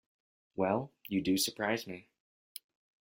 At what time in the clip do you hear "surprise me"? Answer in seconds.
1.37-2.09